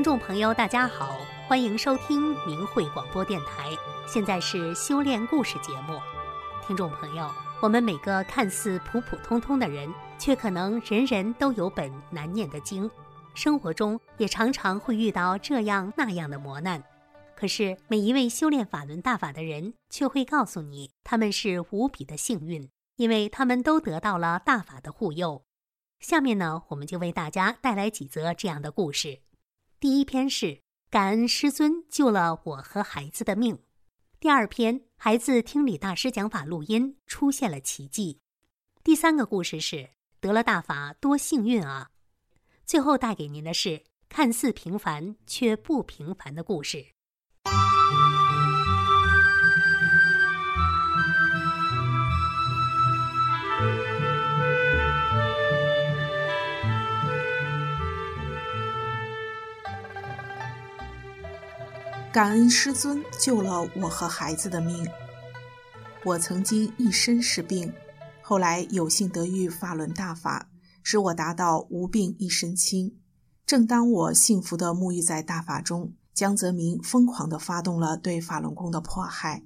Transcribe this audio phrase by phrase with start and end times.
[0.00, 3.68] 听众朋友，大家好，欢迎收听明慧广播电台。
[4.08, 6.00] 现在是修炼故事节目。
[6.66, 7.30] 听众朋友，
[7.60, 12.90] 我们每个看似普普通通的人，却可能人人都有本难念的经，
[13.34, 16.82] 生活中也常常会遇到这样那样的磨难。
[17.36, 25.42] 可是每一位修炼法轮大法的人，却会告诉你，他们是无比的幸运，因为他们都得到了大法的护佑。
[25.98, 29.18] 下面呢，我们就为大家带来几则这样的故事。
[29.80, 33.60] 第一篇是感恩师尊救了我和孩子的命。
[34.18, 38.20] 第二篇，孩子听李大师讲法录音出现了奇迹。
[38.84, 41.92] 第三个故事是得了大法多幸运啊！
[42.66, 46.88] 最后带给您的是看似平凡却不平凡的故事。
[62.12, 64.84] 感恩师尊救了我和孩子的命。
[66.04, 67.72] 我曾经一身是病，
[68.20, 70.50] 后来有幸得遇法轮大法，
[70.82, 72.96] 使我达到无病一身轻。
[73.46, 79.44] 正当我幸福地沐浴在大法中，江泽民疯狂地发动了对法轮功的迫害。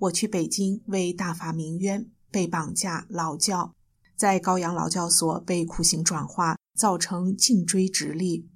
[0.00, 3.72] 我去北京为大法鸣冤，被绑架劳教，
[4.14, 8.46] 在高阳劳教所被酷刑转化，造成颈椎直立。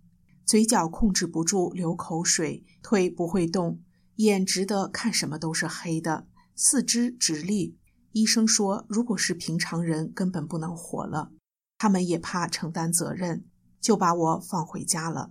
[0.51, 3.81] 嘴角控制不住流口水，腿不会动，
[4.17, 6.27] 眼直的看什么都是黑的，
[6.57, 7.79] 四肢直立。
[8.11, 11.31] 医生说，如果是平常人，根本不能活了。
[11.79, 13.45] 他们也怕承担责任，
[13.81, 15.31] 就把我放回家了。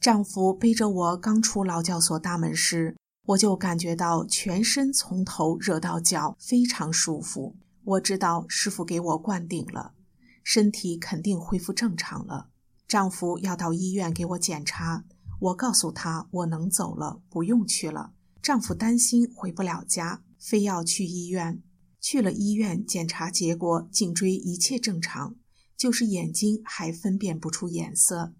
[0.00, 7.54] 丈夫背着我刚出劳教所大门时，我就感觉到全身从头热到脚，非常舒服。
[7.84, 9.92] 我知道师傅给我灌顶了，
[10.42, 12.48] 身体肯定恢复正常了。
[12.88, 15.04] 丈夫要到医院给我检查，
[15.40, 18.12] 我告诉他我能走了，不用去了。
[18.40, 21.62] 丈夫担心回不了家，非要去医院。
[22.00, 25.34] 去了医院检查，结果颈椎一切正常，
[25.76, 28.34] 就是眼睛还分辨不出颜色。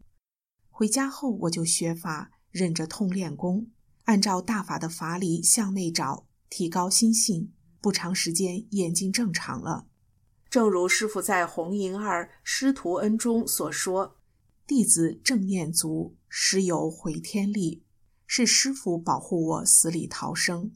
[0.70, 3.66] 回家后我就学法，忍着痛练功，
[4.04, 7.52] 按照大法的法理向内找，提高心性。
[7.80, 9.86] 不长时间眼睛正常了。
[10.48, 14.16] 正如师傅在《红银二师徒恩》中所说。
[14.66, 17.84] 弟子正念足，实有回天力。
[18.26, 20.72] 是师父保护我死里逃生。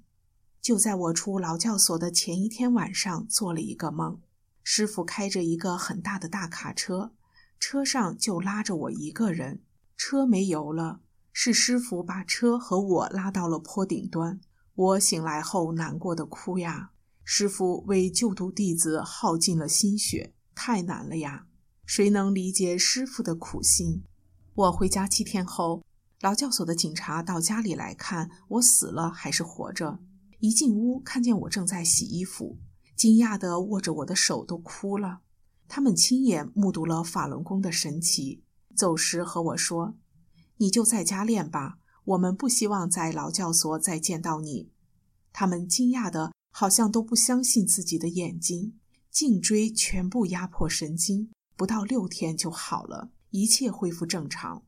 [0.63, 4.21] 就在我出劳教所的前一天晚上，做了一个梦。
[4.63, 7.11] 师父开着一个很大的大卡车，
[7.59, 9.65] 车上就拉着我一个人。
[9.97, 11.01] 车没油了，
[11.33, 14.41] 是师父把车和我拉到了坡顶端。
[14.77, 16.93] 我醒来后难过的哭呀。
[17.25, 21.49] 师父为救度弟子耗尽了心血，太难了呀。
[21.93, 24.05] 谁能理解师傅的苦心？
[24.55, 25.83] 我回家七天后，
[26.21, 29.99] 劳教所的警察到家里来看我死了还是活着。
[30.39, 32.59] 一进屋，看见我正在洗衣服，
[32.95, 35.23] 惊讶地握着我的手都哭了。
[35.67, 38.45] 他们亲眼目睹了法轮功的神奇。
[38.77, 39.97] 走时和我说
[40.59, 44.71] ：“你就在家练吧，我们不希望在劳教所再见到你。”
[45.35, 48.79] 他们惊讶的，好像都不相信自己的眼睛，
[49.11, 51.33] 颈椎全部压迫神经。
[51.61, 54.63] 不到六天就好了，一切恢复正常。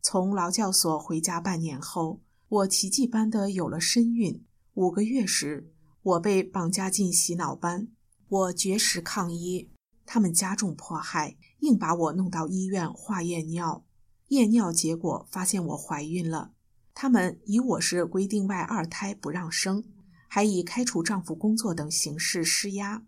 [0.00, 4.44] 从劳教所回家半年后，我奇迹般的有了身孕。
[4.74, 7.86] 五个月时，我被绑架进洗脑班，
[8.26, 9.70] 我绝食抗议，
[10.04, 13.84] 他们加重迫害，硬把我弄到医院化验尿。
[14.30, 16.50] 验尿结果发现我怀孕了，
[16.94, 19.84] 他们以我是规定外二胎不让生，
[20.26, 23.04] 还以开除丈夫工作等形式施压。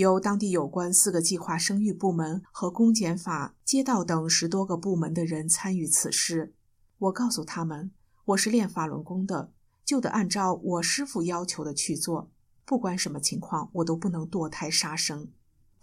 [0.00, 6.54] 由当地有关四个计划生育部门和公检法、街道等十多个部门的人参与此事。
[6.96, 7.90] 我告诉他们，
[8.24, 9.52] 我是练法轮功的，
[9.84, 12.30] 就得按照我师父要求的去做，
[12.64, 15.28] 不管什么情况，我都不能堕胎杀生。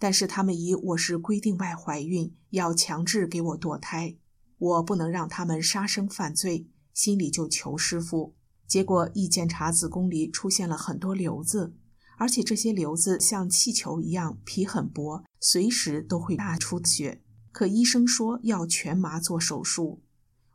[0.00, 4.16] 但是他们以我是规定外怀孕，要强制给我堕胎，
[4.58, 8.34] 我不能让他们杀生犯罪，心里就求师父。
[8.66, 11.74] 结果一检查子宫里出现了很多瘤子。
[12.18, 17.22] 而且这些瘤子像气球一样，皮很薄，随时都会大出血。
[17.52, 20.02] 可医生说要全麻做手术。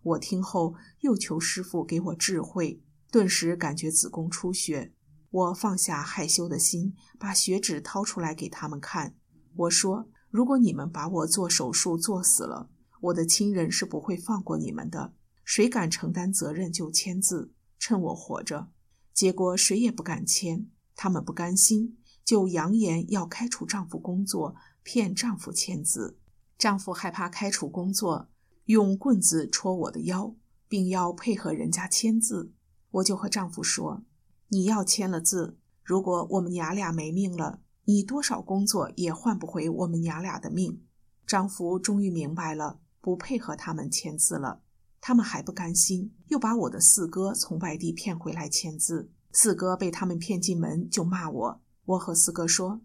[0.01, 4.93] 我听后又求师傅给我智慧，顿时感觉子宫出血。
[5.31, 9.15] 我放下害羞的心，把血纸掏出来给他们看。
[9.55, 12.69] 我说：“如果你们把我做手术做死了，
[12.99, 15.13] 我的亲人是不会放过你们的。
[15.45, 18.67] 谁敢承担责任就签字，趁我活着。”
[19.13, 20.67] 结果谁也不敢签。
[21.03, 26.17] 他们不甘心，就扬言要开除丈夫工作，骗丈夫签字。
[26.57, 28.29] 丈夫害怕开除工作，
[28.67, 30.33] 用棍子戳我的腰，
[30.69, 32.53] 并要配合人家签字。
[32.91, 34.05] 我就和丈夫说
[34.47, 40.85] ：“你要签了字，如果我们娘俩没命了，你多少工作也换不回我们娘俩的命。”
[41.27, 44.61] 丈夫终于明白了，不配合他们签字了。
[45.01, 49.11] 他们还不甘心，又把我的四哥从外地骗回来签字。
[49.35, 51.61] 四哥被他们骗进门，就骂我。
[51.85, 52.81] 我和四哥说：“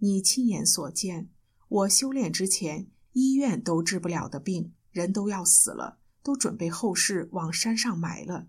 [0.00, 1.28] 你亲眼所见，
[1.68, 8.48] 我修炼之前，医院都治不了的病，人都要死了，都准备后事往山上埋了。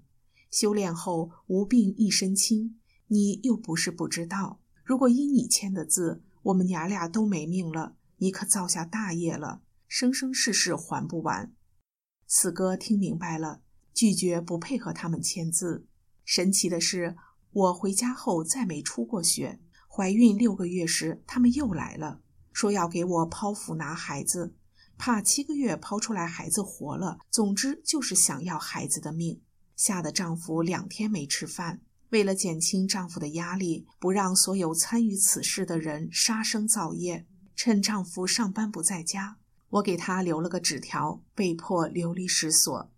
[0.50, 4.62] 修炼后无病一身轻，你又不是不知道。
[4.84, 11.54] 如果因你签的字，我们娘俩都没命了，你可造下大业了，生生世世还不完。”
[12.26, 13.62] 四哥听明白了，
[13.94, 15.86] 拒绝不配合他们签字。
[16.24, 17.18] 神奇的是，
[17.52, 19.60] 我回家后再没出过血。
[19.88, 22.22] 怀孕六个月时，他们又来了，
[22.54, 24.56] 说要给我剖腹拿孩子，
[24.98, 27.20] 怕七个月剖出来孩子活了。
[27.30, 29.42] 总之就是想要孩子的命，
[29.76, 31.82] 吓得丈夫两天没吃饭。
[32.12, 37.26] 为了减轻丈夫的压力，不让所有参与此事的人杀生造业，
[37.56, 39.38] 趁丈夫上班不在家。
[39.72, 42.92] 我给他留了个纸条，被迫流离失所。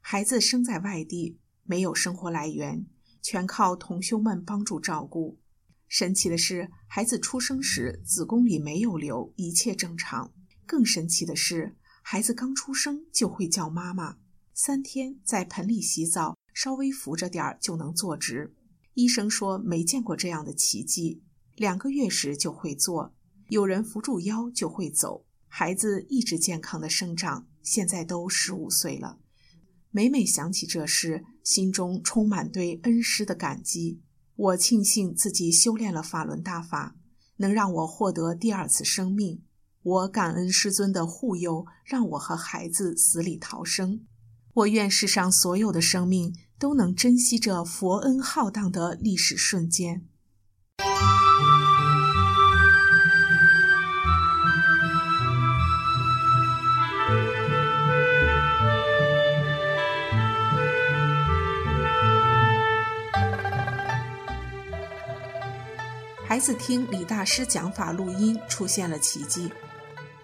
[0.00, 2.84] 孩子生在外地，没有生活来源，
[3.24, 5.40] 全靠同修们帮助照顾。
[5.88, 10.34] 神奇的是，孩子出生时子宫里没有瘤，一切正常。
[10.66, 14.18] 更神奇的是，孩子刚出生就会叫妈妈，
[14.52, 18.54] 三天在盆里洗澡，稍微扶着点儿就能坐直。
[18.92, 21.22] 医生说没见过这样的奇迹。
[21.56, 23.14] 两个月时就会坐，
[23.48, 25.24] 有人扶住腰就会走。
[25.48, 29.18] 孩子一直健康的生长，现在都十五岁了。
[29.90, 34.00] 每每想起这事，心中充满对恩师的感激。
[34.34, 36.96] 我庆幸自己修炼了法轮大法，
[37.36, 39.42] 能让我获得第二次生命。
[39.82, 44.00] 我感恩师尊的护佑，让我和孩子死里逃生。
[44.54, 50.06] 我愿世上所有的生命都能珍惜这佛恩浩荡的历史瞬间。
[66.34, 69.52] 孩子听李大师讲法录音出现了奇迹。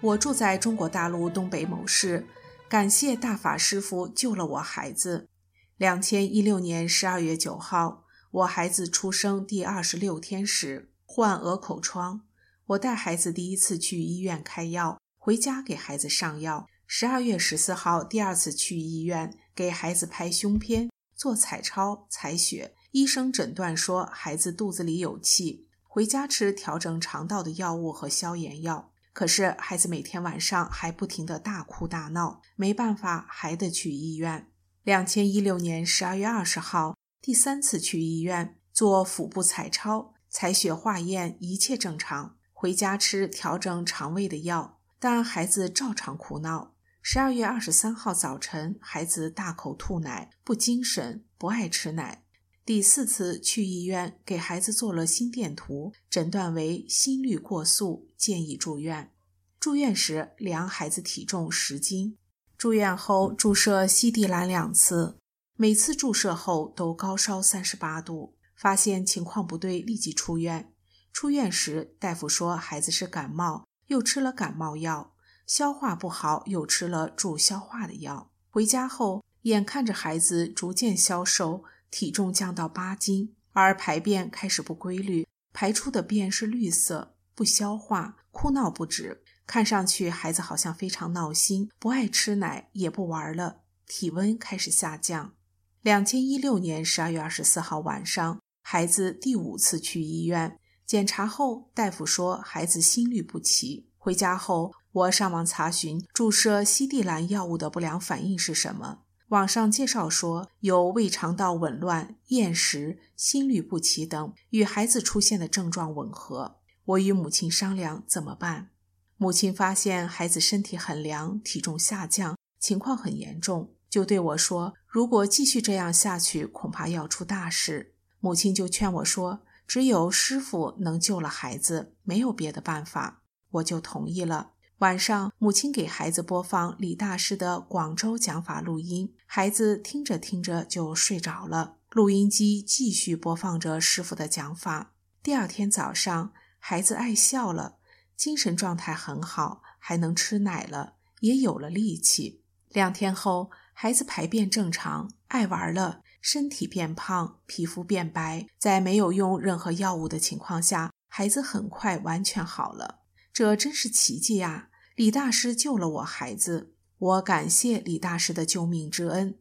[0.01, 2.27] 我住在中国大陆东北某市，
[2.67, 5.29] 感谢大法师父救了我孩子。
[5.77, 12.23] 两千一六年十二月九号，我孩子出生第二十六天时患鹅口疮，
[12.65, 16.67] 我带孩子第一次去医院开药，回家给孩子上药。
[16.85, 25.69] 十二月十四号第二次去医院给孩子拍胸片、做彩超、采血，医生诊断说孩子肚子里有气。
[25.93, 34.47] 回家吃调整肠道的药物和消炎药，可是孩子每天晚上还不停地大哭大闹，没办法还得去医院。
[34.83, 42.37] 两千一六年十二月二十号，第三次去医院做腹部彩超、采血化验，一切正常。
[42.53, 46.73] 回家吃调整肠胃的药，但孩子照常哭闹。
[47.01, 52.23] 十二月二十三号早晨，孩子大口吐奶，不精神，不爱吃奶。
[52.71, 59.11] 第四次去医院，给孩子做了心电图，诊断为心率过速，建议住院。
[59.59, 62.17] 住院时量孩子体重十斤。
[62.57, 65.17] 住院后注射西地兰两次，
[65.57, 70.71] 每次注射后都高烧三十八度，发现情况不对，立即出院。
[71.11, 75.13] 出院时大夫说孩子是感冒，又吃了感冒药，
[75.45, 78.31] 消化不好，又吃了助消化的药。
[78.49, 81.65] 回家后眼看着孩子逐渐消瘦。
[81.91, 89.21] 体重降到八斤，而排便开始不规律，排出的便是绿色，不消化，哭闹不止。
[89.45, 93.57] 看上去孩子好像非常闹心，不爱吃奶，也不玩了。
[93.85, 95.33] 体温开始下降。
[95.81, 103.89] 两千一六年十二月二十四号晚上，孩子第五次去医院检查后，大夫说孩子心律不齐。
[103.97, 108.99] 回家后，我上网查询注射西地兰药物的不良反应是什么。
[109.31, 116.57] 网上介绍说，有胃肠道紊乱、厌食、心律不齐等，与孩子出现的症状吻合。
[116.83, 118.71] 我与母亲商量怎么办。
[119.15, 133.21] 母亲发现孩子身体很凉，体重下降，情况很严重，就对我说：“如果继续这样下去，恐怕要出大事。”母亲就劝我说：“只有师傅能救了孩子，没有别的办法。”
[133.51, 134.51] 我就同意了。
[134.81, 141.77] 晚上，母亲给孩子播放李大师的广州讲法录音，孩子听着听着就睡着了。
[141.91, 144.93] 录音机继续播放着师傅的讲法。
[145.21, 147.77] 第二天早上，孩子爱笑了，
[148.17, 152.41] 精神状态很好，还能吃奶了，也有了力气。
[152.69, 163.01] 两天后，孩子排便正常，爱玩了，身体变胖，皮肤变白，在没有用任何药物的情况下，孩子很快完全好了。
[163.31, 164.69] 这真是奇迹呀！
[164.95, 169.35] 李大师救了我孩子，我感谢李大师的救命之恩。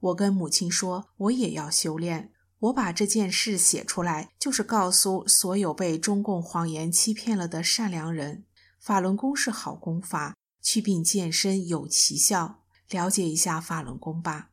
[0.00, 2.32] 我跟母亲说，我也要修炼。
[2.58, 8.44] 我把这件事写出来，就是告诉所有被中共谎言欺骗了的善良人，
[8.80, 12.62] 法轮功是好功法，祛病健身有奇效。
[12.90, 14.50] 了解一下法轮功吧。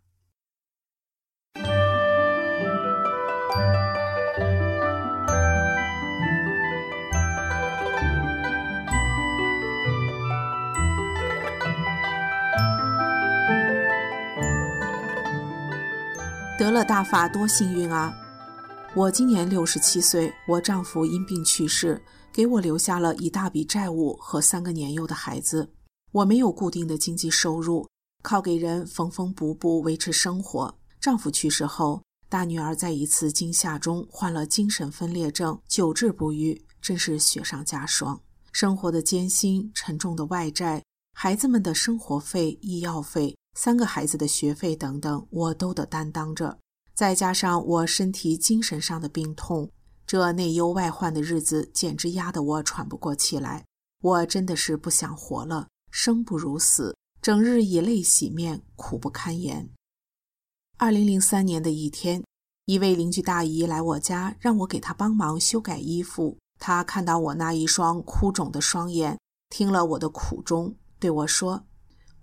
[16.63, 18.17] 得了大法多幸运啊！
[18.95, 22.01] 我今年六十七岁，我丈夫因病去世，
[22.31, 25.73] 给我留下了一大笔债务和三个年幼的孩子。
[26.13, 27.85] 我没有固定的经济收入。
[28.21, 30.73] 靠给人缝缝补补维持生活。
[31.01, 38.17] 丈夫去世后，大女儿在一次惊吓中患了精神分裂症，久治不愈，真是雪上加霜。
[38.53, 40.81] 生活的艰辛、沉重的外债、
[41.13, 46.57] 孩子们的生活费、医药费、三个孩子的学费等等，我都得担当着。
[46.93, 49.69] 再加上我身体、精神上的病痛，
[50.05, 53.65] 这内忧外患的日子简直压得我喘不过气来。
[54.01, 56.95] 我真的是不想活了，生不如死。
[57.21, 59.69] 整日以泪洗面，苦不堪言。
[60.77, 62.21] 二零零三年的一天，
[62.65, 66.37] 一位邻居大姨来我家，让我给她帮忙修改衣服。
[66.59, 69.17] 她看到我那一双哭肿的双眼，
[69.49, 71.65] 听了我的苦衷，对我说：“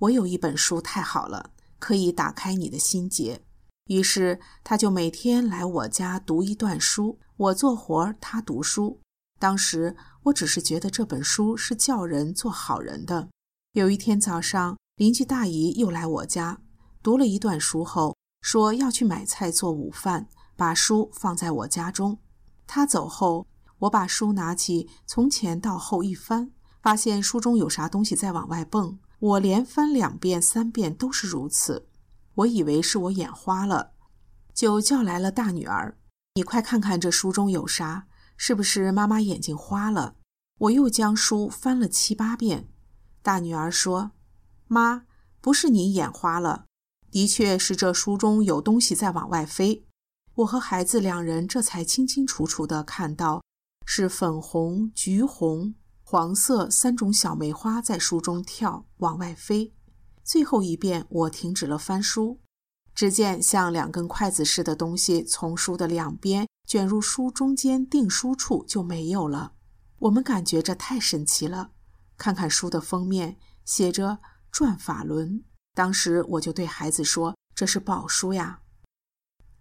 [0.00, 3.42] 我有一本书太好了，可以打开你的心结。”
[3.88, 9.00] 于是，他就每天来我家读一段书，我做活，儿，他读书。
[9.38, 13.28] 当时我只是觉得这本书是教人做好人的。
[13.72, 16.60] 有一天早上，邻居大姨又来我家，
[17.02, 22.18] 读了一段书后，说要去买菜做午饭，把书放在我家中。
[22.66, 23.46] 她走后，
[23.80, 28.98] 我把书拿起，从前到后一翻，发现书中有啥东西在往外蹦。
[29.20, 31.86] 我连翻两遍、三遍都是如此。
[32.36, 33.92] 我以为是我眼花了，
[34.54, 35.98] 就叫来了大女儿
[36.34, 40.16] ：“你快看看这书中有啥，是不是妈妈眼睛花了？”
[40.60, 42.68] 我又将书翻了七八遍。
[43.22, 44.12] 大女儿说。
[44.66, 45.04] 妈，
[45.40, 46.66] 不是你眼花了，
[47.10, 49.84] 的确是这书中有东西在往外飞。
[50.36, 53.42] 我和孩子两人这才清清楚楚地看到，
[53.84, 55.74] 是粉红、橘红、
[56.12, 59.72] 黄色三种小梅花在书中跳，往外飞。
[60.24, 62.40] 最后一遍，我停止了翻书，
[62.92, 69.52] 只见像两根筷子似的东西从书的两边卷入书中间订书处就没有了。
[70.00, 71.70] 我们感觉这太神奇了。
[72.16, 74.18] 看看书的封面，写着。
[74.50, 75.44] 转法轮，
[75.76, 78.62] 当时我就对孩子说：“这是宝书呀。”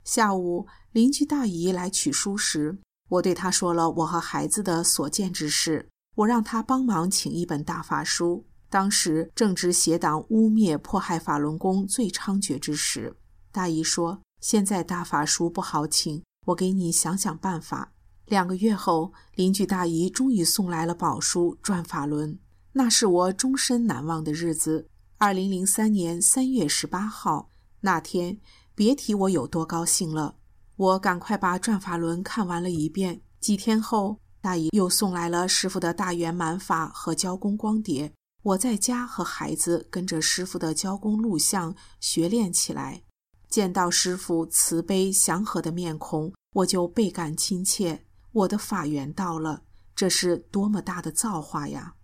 [0.03, 5.87] 下午，邻居大姨来取书时，我对她说了我和孩子的所见之事。
[6.19, 13.15] 我让他帮忙请一本大法书，当时正值邪党污蔑迫害法轮功最猖獗之时。
[13.53, 17.93] 大姨说：“现在大法书不好请，我给你想想办法。”
[18.27, 22.33] 两个月后，邻居大姨终于送来了宝书《转法轮》。
[22.73, 24.89] 那是我终身难忘的日子。
[25.17, 27.49] 二零零三年三月十八号
[27.79, 28.37] 那天，
[28.75, 30.35] 别提我有多高兴了。
[30.75, 33.21] 我赶快把《转法轮》看完了一遍。
[33.39, 38.13] 几天后，大姨又送来了师傅的大圆满法和教功光碟。
[38.41, 43.03] 我在家和孩子跟着师傅的教功录像学练起来。
[43.49, 48.05] 见到师傅慈悲祥和的面孔，我就倍感亲切。
[48.31, 49.63] 我的法缘到了，
[49.95, 51.95] 这是多么大的造化呀！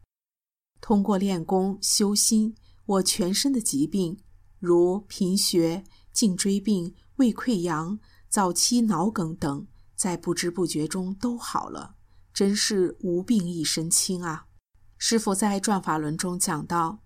[0.81, 4.17] 通过练功修心，我全身的疾病，
[4.59, 11.94] 如贫血、颈椎病、胃溃疡、早期脑梗等，在不知不觉中都好了，
[12.35, 14.47] 真是无病一身轻啊！
[14.97, 16.99] 师父在《转法轮》中讲到，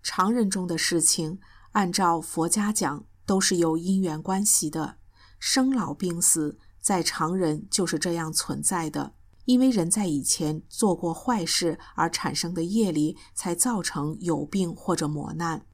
[0.00, 1.40] 常人中的事情，
[1.72, 4.98] 按照佛家讲，都是有因缘关系的，
[5.40, 9.14] 生老病死，在常人就是这样存在的。
[9.46, 15.66] 因为人在以前做过坏事而产生的业力，才造成有病或者磨难。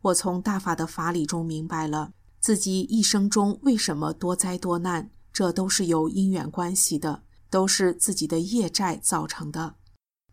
[0.00, 7.22] 我从大法的法理中明白了自己一生中为什么多灾多难，这都是有因缘关系的，
[7.56, 9.76] 都是自己的业债造成的。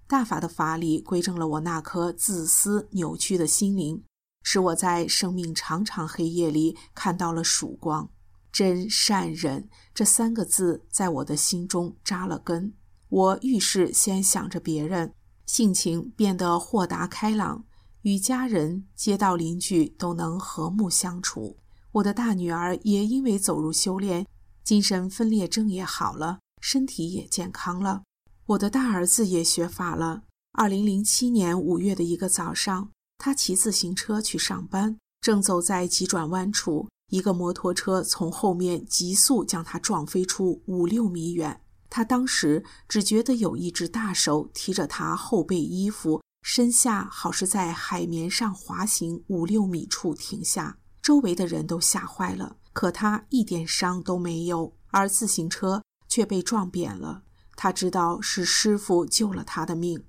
[0.07, 4.03] 大法的法理归正了我那颗自私扭曲的心灵，
[4.43, 8.09] 使我在生命长长黑夜里看到了曙光。
[8.51, 12.73] 真善忍这三个字在我的心中扎了根。
[13.07, 15.13] 我遇事先想着别人，
[15.45, 17.63] 性情变得豁达开朗，
[18.01, 21.55] 与家人、街道邻居都能和睦相处。
[21.93, 24.27] 我的大女儿也因为走入修炼，
[24.65, 28.03] 精神分裂症也好了，身体也健康了。
[28.45, 30.23] 我的大儿子也学法了。
[30.53, 41.59] 二零零七年五月的一个早上，他骑自行车去上班，正走在急转弯处，一个摩托车从后面急速将他撞飞出五六米远。
[41.89, 52.55] 他当时只觉得有一只大手提着他后背衣服，身下好似在海绵上滑行五六米处停下，周围的人都吓坏了。
[52.71, 57.23] 可他一点伤都没有，而自行车却被撞扁了。
[57.55, 60.05] 他知道是师父救了他的命。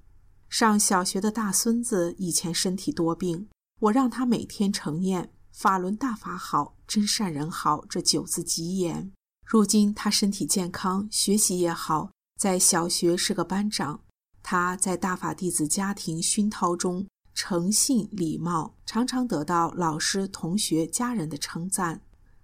[0.50, 3.48] 上小学的大孙子以前身体多病，
[3.80, 9.10] 我让他每天承念“法轮大法好，真善人好”这九字吉言。
[9.46, 14.02] 如今他身体健康，学习也好，在小学是个班长。
[14.42, 22.02] 他在大法弟子家庭熏陶中诚信礼貌，常常得到老师、同学、家人的称赞。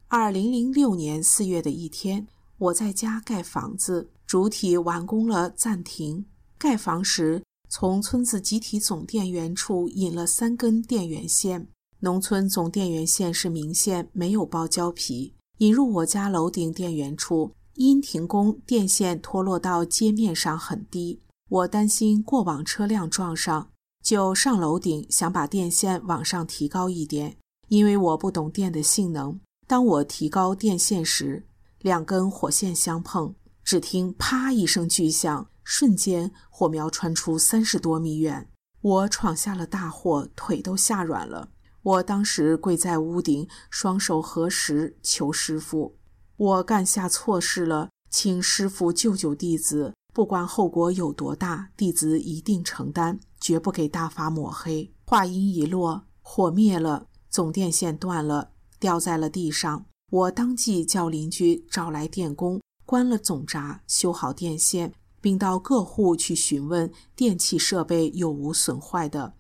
[0.09, 2.27] 二零零六年四月的一天，
[2.61, 6.27] 我在家盖房子，主体完工了，暂停。
[6.59, 11.69] 盖房时，从村子集体总电源处引了三根电源线。
[12.01, 15.35] 农村总电源线是明线，没有包胶皮。
[15.59, 23.71] 引入我家楼顶电源处，因停工，电线脱落到街面上很低，我担心过往车辆撞上，
[24.05, 27.39] 就上楼顶想把电线往上提高一点。
[27.69, 31.47] 因为我不懂电的性能，当我提高电线时，
[31.81, 33.35] 两根火线相碰，
[33.65, 38.51] 只听“啪”一声巨响，瞬间火苗传出三十多米远，
[38.83, 41.51] 我闯下了大祸，腿都吓软了。
[41.83, 45.97] 我当时跪在屋顶，双手合十求师傅
[46.37, 49.95] ：“我干下错事了，请师傅救救弟子。
[50.13, 59.87] 不管后果有多大，弟子一定承担，绝不给大法抹黑。”话音一落，火灭了，总电线断了，掉在了地上。
[60.11, 69.35] 我当即叫邻居找来电工，关了总闸，修好电线，并到各户去询问电器设备有无损坏的。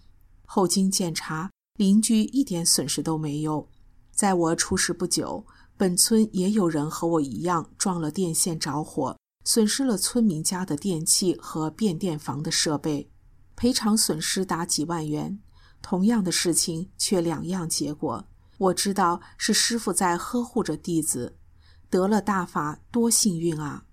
[0.45, 1.51] 后经检查。
[1.77, 3.67] 邻居一点损失都没有。
[4.11, 5.47] 在我出事不久，
[5.79, 13.09] 本村也有人和我一样撞了电线着火，损失了村民家的电器和变电房的设备，
[13.57, 15.41] 赔偿损失达几万元。
[15.81, 18.27] 同样的事情却两样结果。
[18.61, 21.38] 我知道是师父在呵护着弟子，
[21.88, 23.87] 得了大法多幸运啊！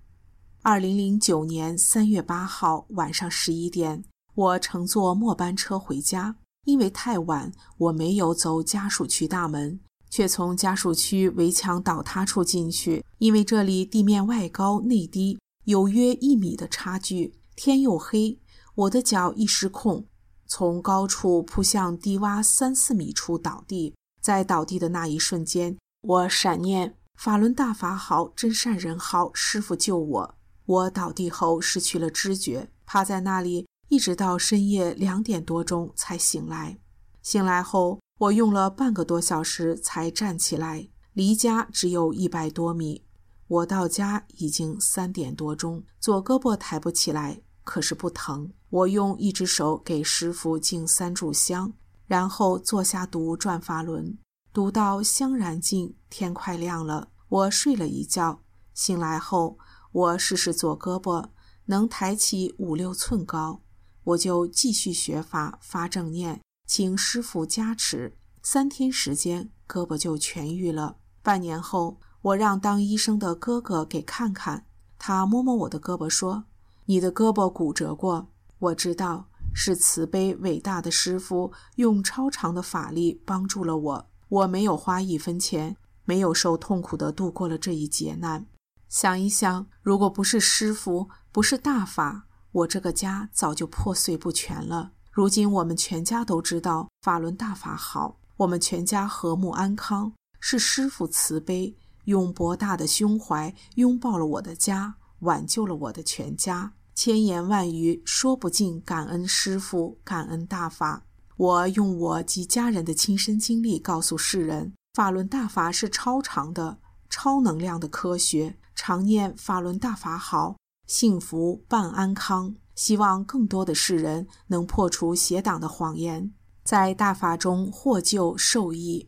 [0.62, 4.04] 二零零九年三月八号晚上十一点，
[4.36, 6.36] 我乘坐末班车回家。
[6.66, 13.06] 因为太晚，我没有走家属区大门，却从家属区围墙倒塌处进去。
[13.20, 18.38] 因为这里地面外高内低，有约一米的差距，天又黑，
[18.76, 20.06] 我的脚一失控，
[20.46, 23.96] 从高处扑向低洼三四米处倒地。
[24.28, 30.36] 在倒地的那一瞬间，我闪念：“法轮大法好，真善人好，师傅救我。”
[30.68, 33.66] 我倒地后失去了知觉，趴在那里。
[33.88, 36.78] 一直到深夜两点多钟才醒来。
[37.22, 40.90] 醒来后，我用了半个多小时才站起来。
[41.14, 43.06] 离家只有一百多米。
[43.48, 48.52] 我到家已经三点多钟，左胳膊抬不起来，可是不疼。
[48.70, 51.72] 我用一只手给师傅敬三炷香，
[52.08, 54.18] 然后坐下读转法轮，
[54.52, 57.10] 读到香燃尽，天快亮了。
[57.30, 58.42] 我睡了一觉，
[58.74, 59.60] 醒来后，
[59.92, 61.30] 我试试左胳膊
[61.66, 63.62] 能抬起五六寸高。
[64.06, 68.18] 我就继续学法发正念，请师父加持。
[68.42, 70.96] 三天时间，胳膊就痊愈了。
[71.22, 74.66] 半年后，我让当医生的哥哥给看看，
[74.98, 76.46] 他摸摸我的胳膊说
[76.88, 79.28] ：“你的胳膊骨折过，我知道
[79.60, 84.10] 是慈悲伟大的师父用超长的法力帮助了我。
[84.30, 88.46] 我没有花一分钱，没有受痛苦地度过了这一劫难。
[88.88, 94.92] 想一想，如果不是师父，不是大法。”我这个家早就破碎不全了。
[95.12, 106.74] 如今我们全家都知道法轮大法好，我们全家和睦安康，是师父慈悲，用博大的胸怀拥抱了我的家，挽救了我的全家。
[106.98, 111.06] 千言万语说不尽感恩师父，感恩大法。
[111.36, 118.58] 我用我及家人的亲身经历告诉世人：法轮大法是超长的、超能量的科学。
[118.74, 120.56] 常念法轮大法好。
[120.88, 126.34] 幸福伴安康，希望更多的世人能破除邪党的谎言，
[126.64, 129.08] 在大法中获救受益。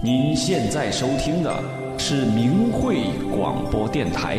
[0.00, 4.36] 您现在收听的是明慧广播电台。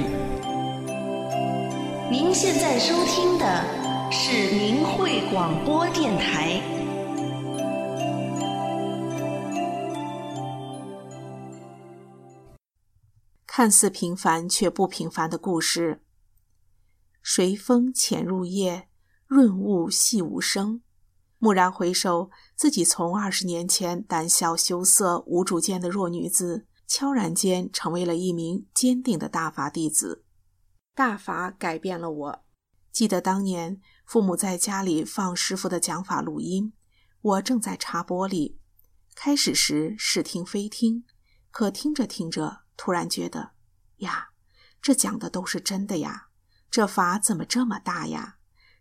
[2.09, 6.61] 您现在收听的是明慧广播电台。
[13.45, 15.99] 看似平凡却不平凡的故事。
[17.21, 18.87] 随风潜入夜，
[19.27, 20.79] 润物细无声。
[21.39, 30.25] 蓦然回首，自己从二十年前胆小羞涩、无主见的弱女子，悄然间成为了一名坚定的大法弟子。
[30.93, 32.45] 大法改变了我。
[32.91, 36.73] 记得当年父母在家里放师傅的讲法录音，
[37.21, 38.57] 我正在擦玻璃。
[39.15, 41.05] 开始时似听非听，
[41.51, 43.51] 可听着听着，突然觉得，
[43.97, 44.31] 呀，
[44.81, 46.27] 这讲的都是真的呀！
[46.69, 48.38] 这法怎么这么大呀？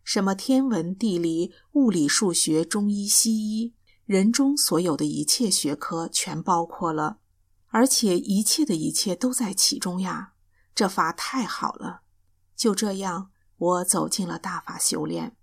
[0.09, 3.75] 什么天文地理、物理、数学、中医、西医，
[4.07, 7.19] 人中所有的一切学科全包括了，
[7.67, 10.33] 而且一切的一切都在其中呀！
[10.75, 12.01] 这法太好了。
[12.57, 15.37] 就这样，我走进了大法修炼。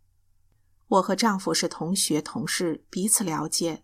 [0.87, 3.83] 我和丈夫是同学同事，彼此了解。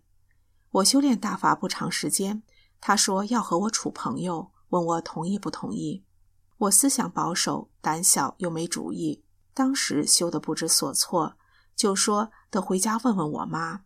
[0.71, 2.41] 我修炼大法不长时间，
[2.79, 6.03] 他说要和我处朋友，问我同意不同意。
[6.57, 9.23] 我思想保守，胆小又没主意。
[9.53, 11.35] 当时羞得不知所措，
[11.75, 13.83] 就说得回家问问我妈。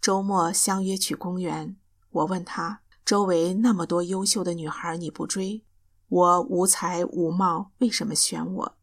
[0.00, 1.76] 周末相约去公园，
[2.10, 5.64] 我问她：周围那么多优秀的女孩，你不追？
[6.08, 8.76] 我无才无貌，为什么选我？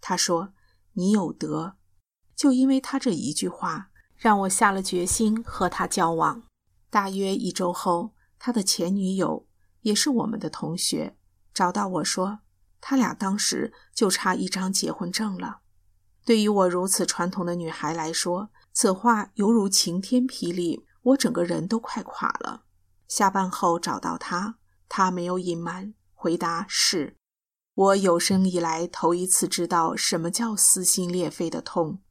[0.00, 0.52] 他说：
[0.92, 1.76] 你有德。
[2.36, 6.42] 就因为他这一句话，让我下了决心和他交往。
[6.90, 9.46] 大约一周后，他的前女友，
[9.82, 11.16] 也是我们的同学，
[11.52, 12.40] 找到我说。
[12.86, 15.60] 他俩当时就差一张结婚证了。
[16.22, 22.64] 对于我如此传统的女孩来说，此话犹如晴天霹雳，我整个人都快垮了。
[23.08, 27.16] 下班后找到他，他没有隐瞒，回答是。
[27.74, 32.02] 我有生以来头一次知道什么叫撕心裂肺的痛，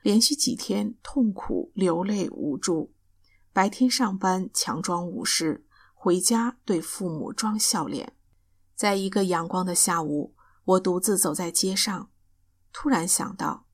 [0.00, 2.94] 连续几天痛苦流泪无助。
[3.52, 8.14] 白天上班强装无事，回家对父母装笑脸。
[8.82, 12.10] 在一个阳光的下午，我独自走在街上，
[12.72, 13.68] 突然想到，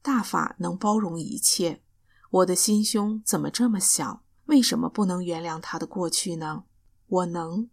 [0.00, 1.82] 大法能包容一切，
[2.30, 4.24] 我的心胸怎么这么小？
[4.46, 6.64] 为什么不能原谅他的过去呢？
[7.08, 7.68] 我能，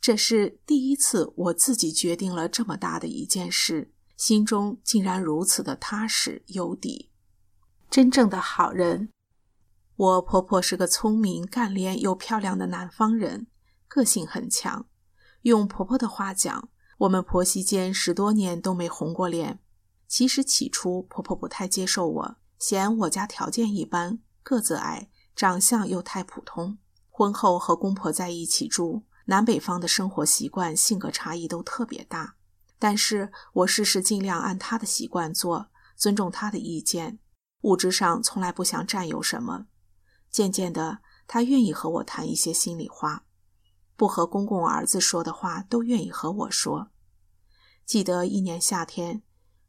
[0.00, 7.10] 这是第一次我自己决定了这么大的一件事，心中竟然如此的踏实有底。
[7.90, 9.08] 真正的好人，
[9.96, 13.48] 我婆婆是个聪明、干练又漂亮的南方人，
[13.88, 14.86] 个性很强。
[15.50, 19.60] 用婆婆的话讲，我们婆媳间十多年都没红过脸。
[20.08, 26.78] 其实起初婆婆不太接受我，嫌我家条件一般，个子矮，长相又太普通。
[27.08, 32.34] 婚后和公婆在一起住，南北方的生活习惯、性格差异都特别大。
[32.80, 37.20] 但是我事事尽量按她的习惯做，尊重她的意见，
[37.60, 39.66] 物质上从来不想占有什么。
[40.28, 43.25] 渐渐的，她愿意和我谈一些心里话。
[43.96, 46.90] 不和公公儿子说的话，都愿意和我说。
[47.86, 49.22] 记得一年夏天，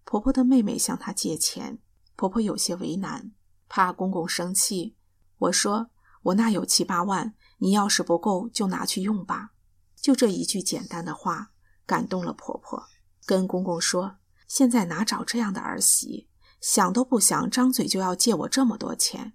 [0.04, 1.80] 婆婆的妹妹向她借钱，
[2.16, 3.32] 婆婆有些为难，
[3.70, 4.98] 怕公公生气。
[5.38, 5.92] 我说
[6.24, 9.52] ：“我那有七八万，你要是不够，就拿去用吧。”
[9.96, 11.52] 就这一句简单的话，
[11.86, 12.84] 感动了婆婆，
[13.26, 16.28] 跟公公说：“现在哪找这样的儿媳？
[16.60, 19.34] 想都不想，张嘴就要借我这么多钱，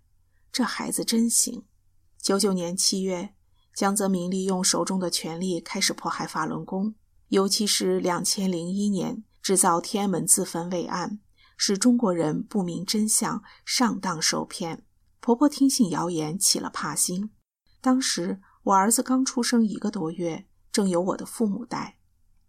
[0.51, 1.65] 这孩子真行。”
[2.21, 3.35] 九九年七月。
[3.75, 6.95] 江泽民利用手中的权力开始迫害法轮功，
[7.29, 11.21] 尤其是两千零一年制造天安门自焚伪案，
[11.57, 14.85] 使中国人不明真相，上当受骗。
[15.21, 17.31] 婆婆听信谣言起了怕心。
[17.81, 21.99] 当时我儿子刚出生一个多月，正由我的父母带。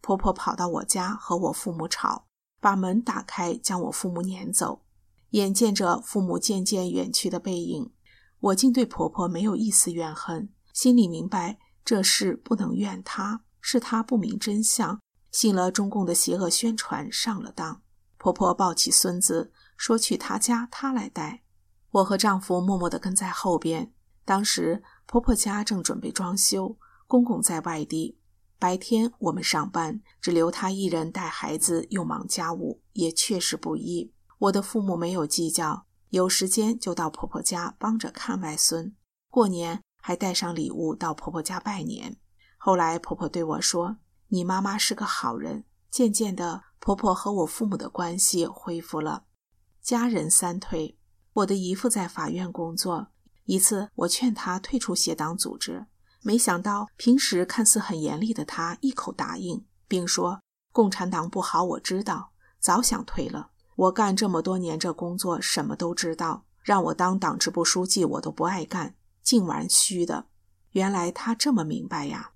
[0.02, 2.26] 婆婆跑到我家和我父母吵，
[2.60, 4.82] 把门打开将我父母撵走。
[5.30, 7.92] 眼见着父母渐渐远去的背影，
[8.40, 10.50] 我竟对婆婆没有一丝怨恨。
[10.74, 15.00] 心里明白，这事不能怨她，是她不明真相，
[15.32, 17.84] 信了中共的邪恶宣传，上了当。
[18.18, 21.44] 婆婆抱起孙子，说去她家，她来带。
[21.92, 23.94] 我和丈夫默默地跟在后边。
[24.26, 28.18] 当时婆婆家正准备装修，公公在外地，
[28.58, 34.12] 白天我们上班，只留她一人带孩子，又忙家务，也确实不易。
[34.40, 38.96] 我的父母没有计较，有时间就到婆婆家帮着看外孙。
[39.30, 39.84] 过年。
[40.06, 42.18] 还带上礼物到婆婆家拜年。
[42.58, 43.96] 后来婆婆对我说
[44.28, 49.24] ：“你妈妈是个好人。”渐渐的，婆婆和我父母的关系恢复了。
[49.82, 50.98] 家人三退，
[51.32, 53.08] 我的姨父在法院工作。
[53.46, 55.86] 一次，我劝他退出协党组织，
[56.22, 60.42] 没想到平时看似很严厉的他一口答应，并说
[60.74, 63.52] ：“共产党不好，我知道，早想退了。
[63.76, 70.28] 我干这么多年这工作，什么都知道，让我当党支部书记，我都不爱干，净玩虚的。
[70.72, 72.32] 原来他这么明白呀！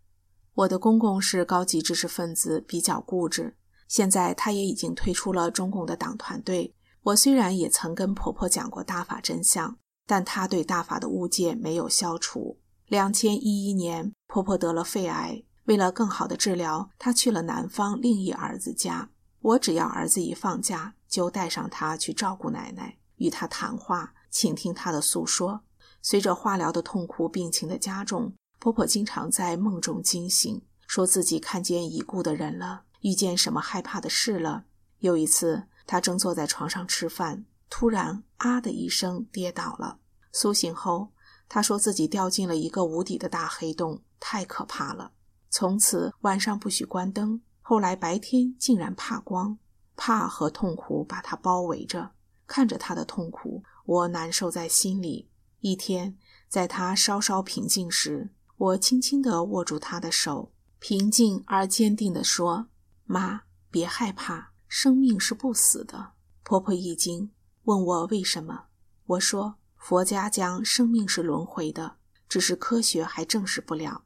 [0.54, 3.56] 我的公公是高级知识分子，比较固执。
[3.88, 6.74] 现在他也已经退出了中共的党团队。
[7.04, 12.60] 我虽然也曾跟婆婆讲过大法真相，但她对大法的误解没有消除。
[12.88, 19.10] 两千一一年，婆婆得了肺癌，为了更好的治疗，她去了南方另一儿子家。
[19.40, 25.62] 我只要儿子一放假，就带上他去照顾奶奶，与他谈话，倾听他的诉说。
[26.02, 32.84] 随着化疗的痛苦，病情的加重，婆婆经常在梦中惊醒，说自己看见已故的人了。
[33.02, 34.66] 遇见什么害怕的事了？
[35.00, 40.00] 有一次，她正坐在床上吃饭，突然“啊”的一声跌倒了。
[40.32, 41.10] 苏醒后，
[41.50, 45.12] 他说自己掉进了一个无底的大黑洞，太可怕了。
[45.50, 49.58] 从此晚上不许关灯，后来白天竟然怕光，
[49.96, 52.12] 怕和痛苦把他包围着。
[52.46, 55.27] 看着他的痛苦，我难受在心里。
[55.62, 56.18] 一天，
[56.48, 62.68] 在他稍稍平静时，我轻轻地握住他的手，平静而坚定地说。
[63.06, 66.12] 妈，别害怕，生命是不死的。
[66.44, 67.32] 婆婆一惊，
[67.64, 68.66] 问我为什么。
[69.06, 71.96] 我说，佛家讲生命是轮回的，
[72.30, 74.04] 只是科学还证实不了。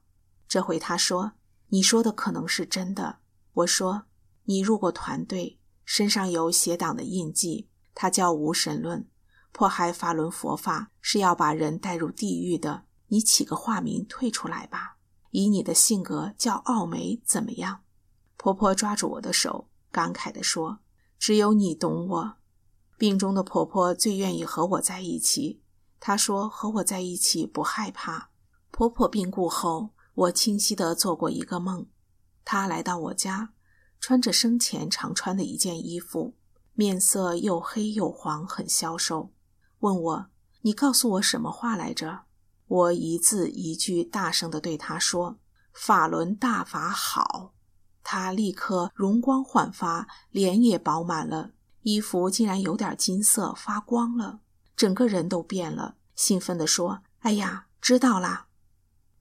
[0.48, 1.32] 这回她说，
[1.68, 3.18] 你说的可能是真的。
[3.52, 4.04] 我说，
[4.44, 9.06] 你入过团队，身上有邪党的印记，它叫无神论，
[9.52, 12.84] 迫害法轮佛法，是要把人带入地狱的。
[13.08, 14.96] 你起个化名退出来吧，
[15.30, 17.82] 以你的性格叫奥梅怎么样？
[18.38, 20.80] 婆婆抓住我的手，感慨地说
[21.18, 22.36] ：“只有你懂我。
[22.96, 25.62] 病中的婆婆最愿意和我在一起。
[26.00, 28.30] 她说和我在一起不害怕。
[28.70, 31.86] 婆婆病故后，我清晰地做过一个梦，
[32.44, 33.52] 她来到我家，
[34.00, 36.34] 穿着生前常穿的一件衣服，
[36.72, 39.30] 面色又黑又黄，很消瘦，
[39.82, 40.26] 问我
[40.62, 42.22] ：‘你告诉我什么话来着？’
[42.66, 45.38] 我一字一句大声地对他说
[45.72, 47.52] ：‘法轮大法好。’”
[48.04, 54.40] 他立刻容光焕发，脸也饱满了，衣服竟然有点金色，发光了，
[54.76, 58.46] 整个人都变了，兴奋地说：“哎呀，知道啦！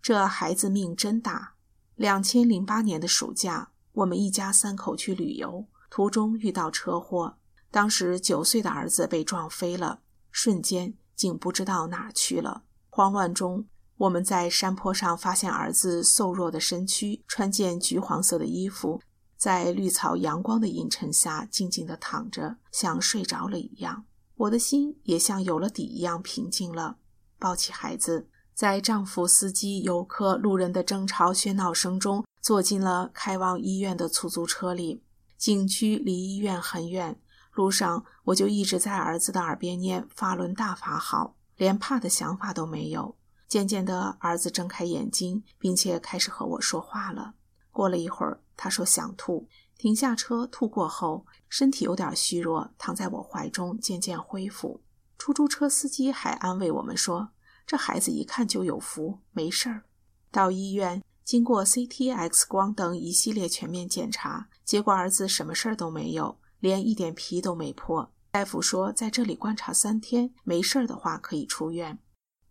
[0.01, 1.53] 这孩子命真大。
[1.95, 7.37] 两千零八年的暑假，我们一家三口去旅游，途中遇到车祸，
[7.69, 10.00] 当时九岁的儿子被撞飞了，
[10.31, 13.65] 瞬间竟不知道哪儿去了，慌乱中。”
[13.97, 18.99] 我们在山坡上发现儿子瘦弱的身躯，穿件橘黄色的衣服，
[19.37, 24.05] 在绿草阳光的映衬下静静地躺着，像睡着了一样。
[24.37, 26.97] 我的心也像有了底一样平静了。
[27.37, 35.03] 抱起孩子，在丈夫、司机、游客、路人的争吵喧闹声中，坐进了开往医院的出租车里。
[35.37, 37.19] 景区离医院很远，
[37.53, 43.15] 路上我就一直在儿子的耳边念“法轮大法好”，连怕的想法都没有。
[43.47, 47.33] 渐渐的，儿子睁开眼睛，并且开始和我说话了。
[47.71, 54.81] 过了一会儿，他说想吐，停下车吐过后，身体有点虚弱，躺在我怀中，渐渐恢复。
[55.17, 57.29] 出租车司机还安慰我们说
[57.67, 59.83] ：“这孩子一看就有福，没事儿。”
[60.31, 68.09] 到医院，经过 CT、X 光等一系列全面检查，结果儿子什么事儿都没有，连一点皮都没破。
[68.31, 71.99] 大夫说在这里观察三天，没事儿的话可以出院。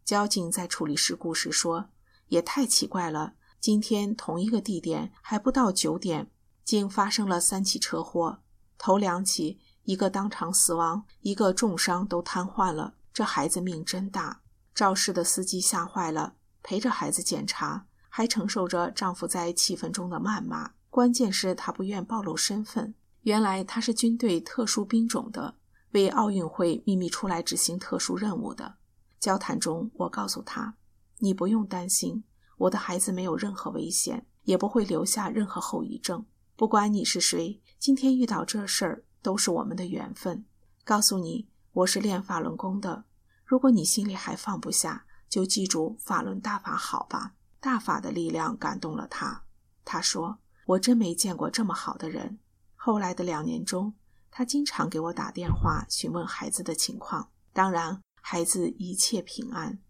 [0.05, 1.89] 交警在处理事故时说
[2.29, 6.31] ：“也太奇怪了，今天同一个地点还不到九点，
[6.65, 8.41] 竟发生了三起车祸。
[8.77, 12.95] 头两起，一个当场死亡，一个重伤都瘫痪了。
[13.13, 14.43] 这孩子命真大。”
[14.75, 20.73] 肇事的司机吓坏了，陪着孩子检查，还承受着丈夫在气愤中的谩骂。
[20.91, 25.57] 关键是她不愿暴露身份，原来他是军队特殊兵种的，
[25.91, 28.77] 为奥运会秘密出来执行特殊任务的。
[29.19, 30.75] 交谈中，我告诉他
[31.21, 32.25] ：“你不用担心，
[32.57, 36.25] 我的孩子没有任何危险，也不会留下任何后遗症。
[36.57, 40.45] 不管你是谁，今天遇到这事儿都是我们的缘分。
[40.85, 43.05] 告诉你，我是练法轮功的。
[43.45, 49.43] 如果你心里还放不下，就记住法轮大法好吧。”大法的力量感动了他。
[49.85, 52.39] 他说：“我真没见过这么好的人。”
[52.83, 53.93] 后来的两年中，
[54.31, 57.31] 他经常给我打电话询问孩子的情况。
[57.53, 58.01] 当然。
[58.23, 59.81] 孩子一切平安。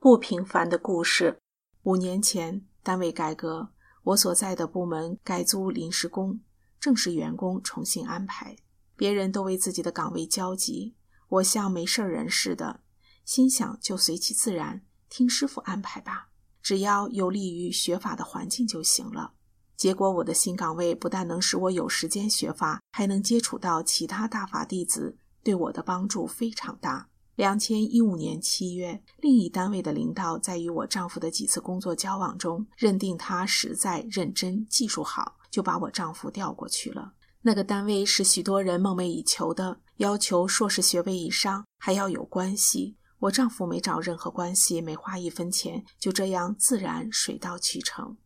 [0.00, 1.38] 不平凡的故事。
[1.84, 3.70] 五年前，单位改革，
[4.02, 6.40] 我所在的部门改租临时工，
[6.80, 8.56] 正式员工重新安排。
[8.96, 10.96] 别人都为自己的岗位焦急，
[11.28, 12.80] 我像没事人似的，
[13.24, 19.34] 心想就随其自然，听师傅安排吧，只要有利于学法的环境就行了。
[19.80, 27.08] 结果，我的新岗位不但能使我有时间学法，还能接触到其他大法弟子，对我的帮助非常大。
[27.34, 37.14] 两千一五年七月，另一单位的领导在与我丈夫的几次工作交往中，认定他实在认真、技术好，就把我丈夫调过去了。
[37.40, 42.98] 那个单位是许多人梦寐以求的，要求硕士学位以上，还要有关系。
[43.20, 48.18] 我丈夫没找任何关系，没花一分钱，就这样自然水到渠成。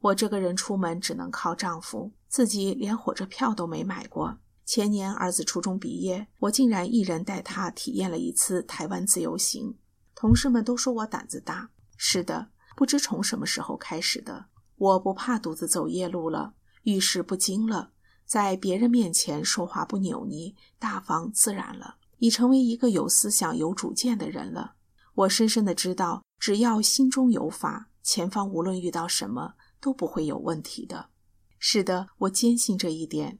[0.00, 4.38] 我这个人出门只能靠丈夫，自己连火车票都没买过。
[4.64, 9.76] 前年儿子初中毕业，我竟然一人带他体验了一次台湾自由行。
[10.14, 11.70] 同事们都说我胆子大。
[11.96, 17.90] 是的，不知从什么时候开始的，我不怕独自走夜路了，遇事不惊了，
[18.24, 24.74] 在别人面前说话不扭捏，大方自然了，已成为一个有思想、有主见的人了。
[25.14, 31.10] 我深深的知道，只要心中有法，前方无论遇到什么，都不会有问题的。
[31.58, 33.38] 是的，我坚信这一点。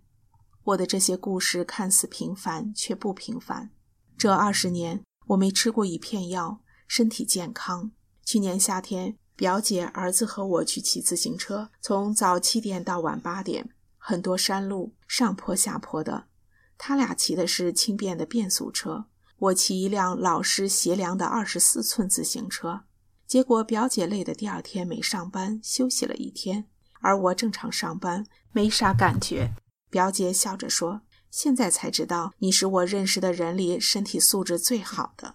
[0.65, 3.71] 我的这些故事看似平凡，却不平凡。
[4.17, 7.93] 这二十年，我没吃过一片药，身体健康。
[8.25, 16.27] 去年夏天，表姐、儿子和我去骑自行车，从早七点到晚八点，很多山路，上坡下坡的。
[16.77, 19.07] 他俩骑的是轻便的变速车，
[19.39, 22.83] 我骑一辆老式斜梁的二十四寸自行车。
[23.29, 26.65] 结果表姐累得第二天没上班，休息了一天，
[27.03, 29.51] 而我正常上班，没啥感觉。
[29.91, 35.35] 表姐笑着说：“现在才知道你是我认识的人里身体素质最好的。”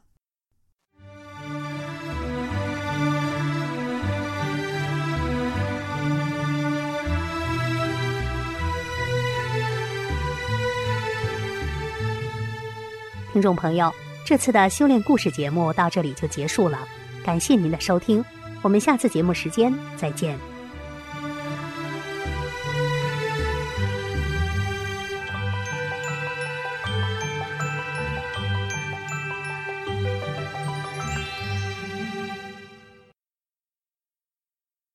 [13.31, 13.93] 听众朋友，
[14.25, 16.87] 这次的修炼故事节目到这里就结束了。
[17.23, 18.23] 感谢您的收听，
[18.61, 20.52] 我们下次节目时间再见。